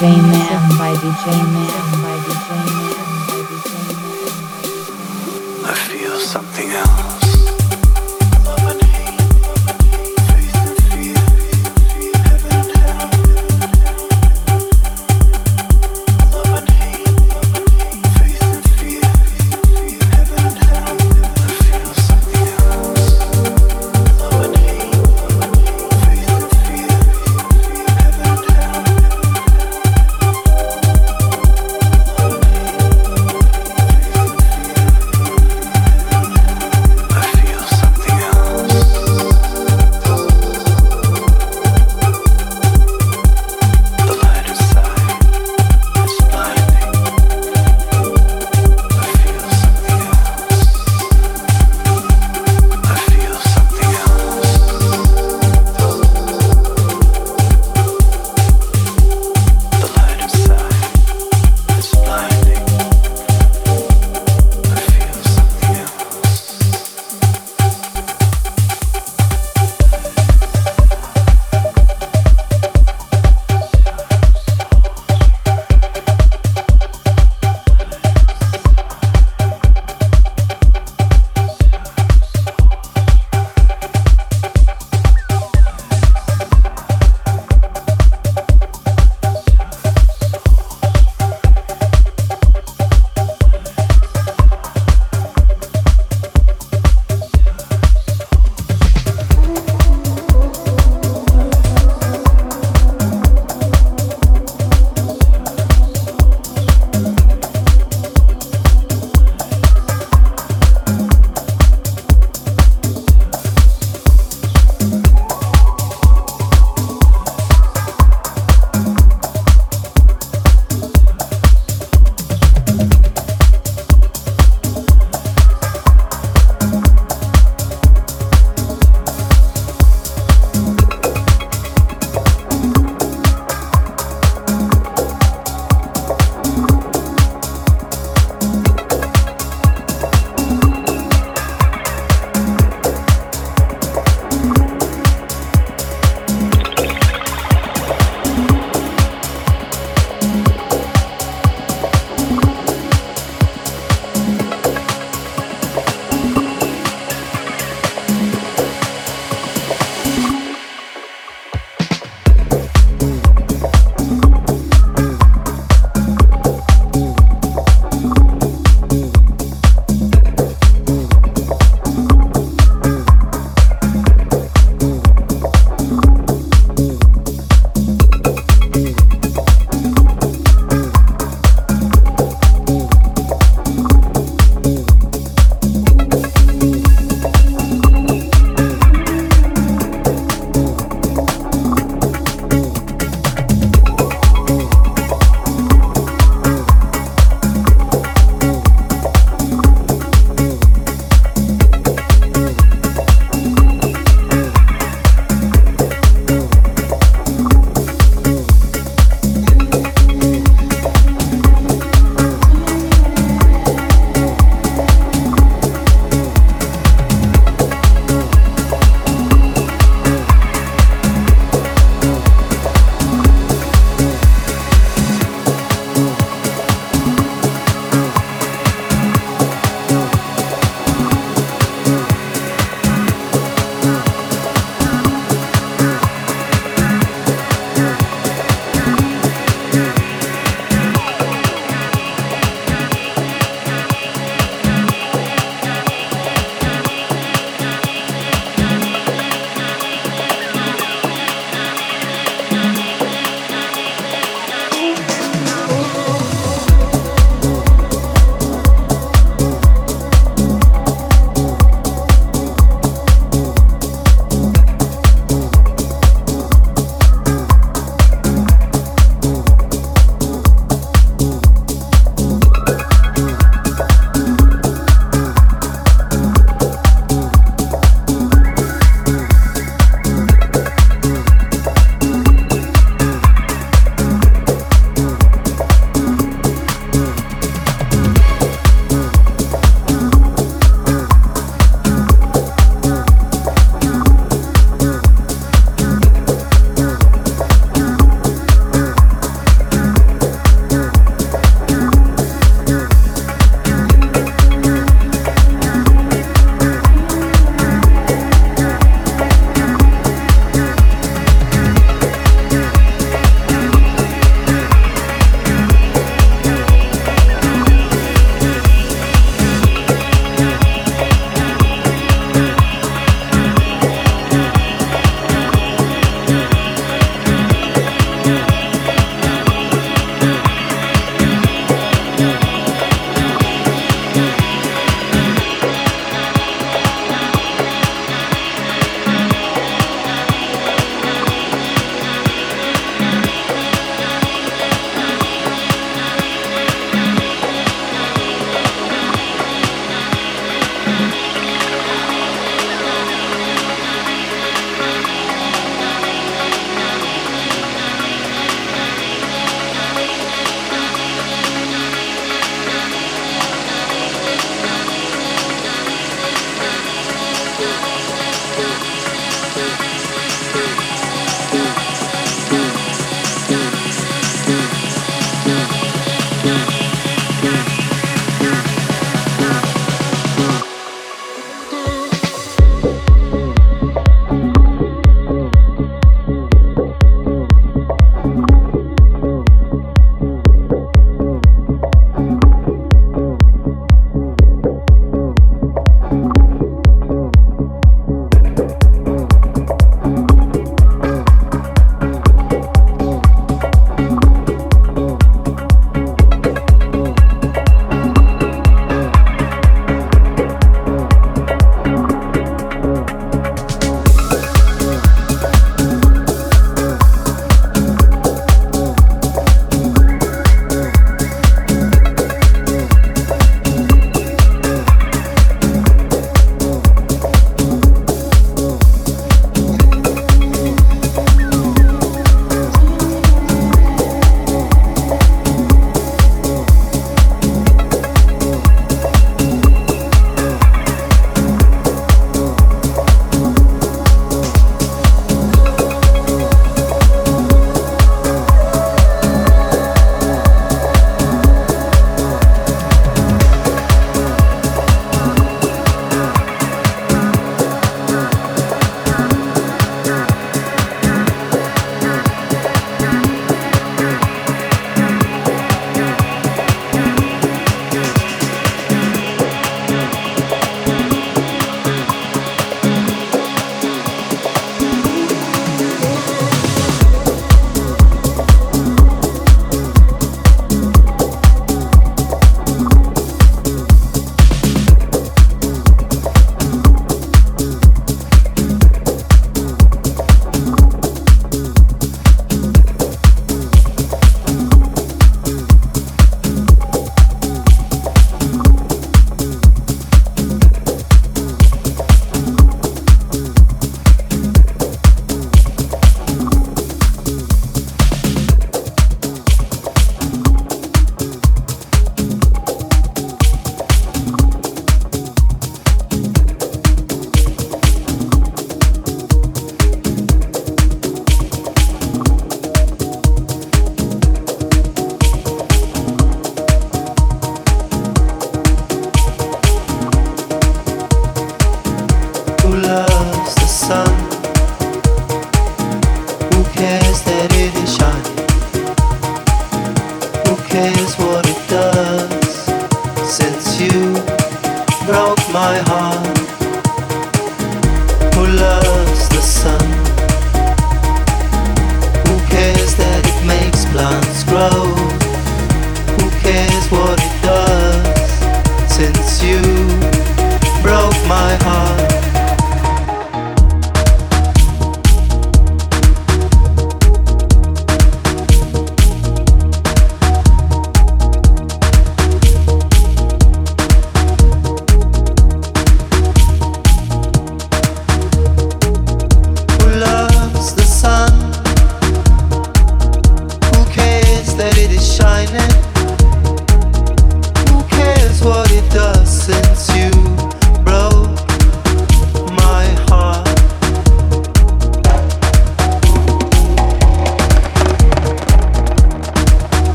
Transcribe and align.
DJ 0.00 0.16
Man 0.16 0.78
by 0.78 0.94
DJ 0.94 1.26
Man 1.52 1.59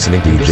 listening 0.00 0.22
to 0.22 0.49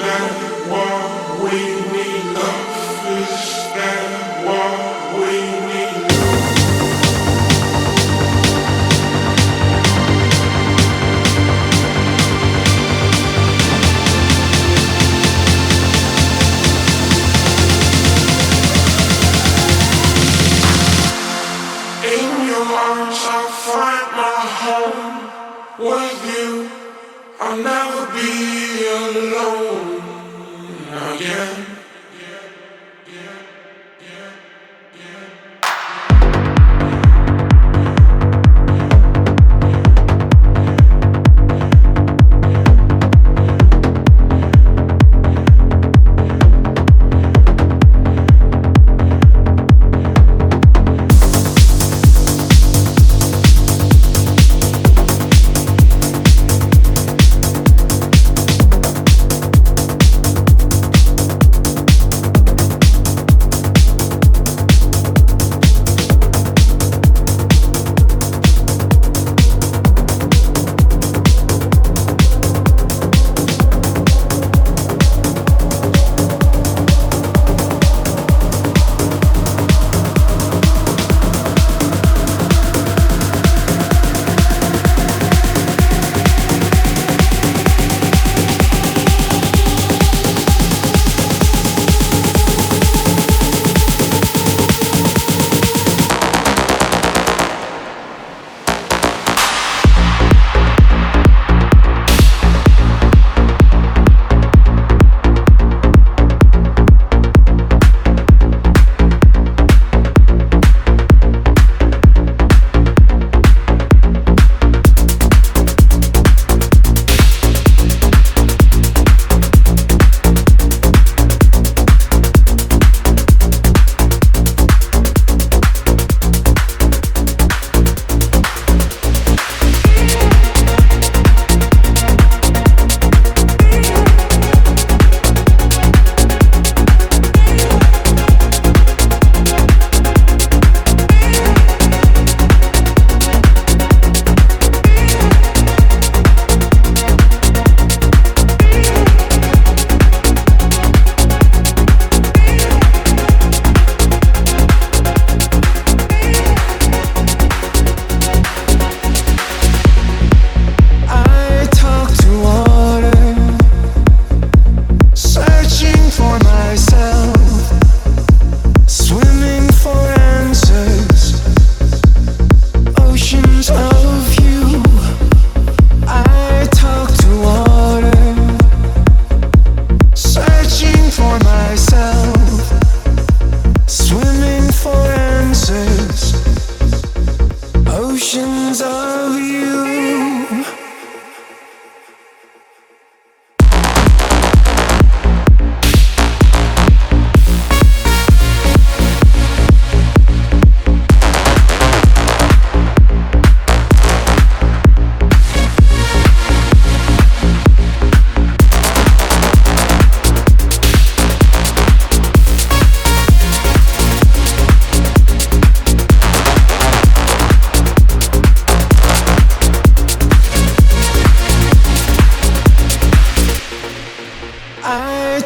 I 0.00 1.03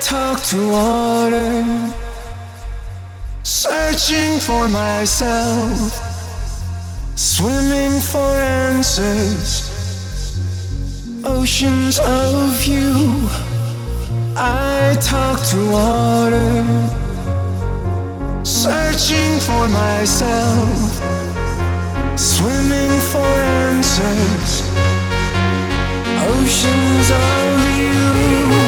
talk 0.09 0.43
to 0.43 0.71
water, 0.71 1.93
searching 3.43 4.41
for 4.41 4.67
myself, 4.67 5.93
swimming 7.15 8.01
for 8.01 8.33
answers. 8.41 9.69
Oceans 11.27 11.99
of 11.99 12.65
you, 12.65 13.29
I 14.35 14.97
talk 15.03 15.45
to 15.51 15.59
water, 15.71 16.65
searching 18.45 19.39
for 19.41 19.69
myself, 19.69 20.89
swimming 22.17 22.95
for 23.13 23.35
answers. 23.61 24.63
Oceans 26.33 27.11
of 27.11 27.79
you. 27.79 28.68